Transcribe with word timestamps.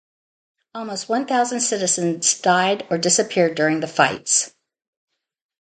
Almost 0.73 1.09
one 1.09 1.27
thousand 1.27 1.59
citizens 1.61 2.33
died 2.41 2.87
or 2.89 2.97
disappeared 2.97 3.53
during 3.53 3.81
the 3.81 3.87
fights. 3.87 4.51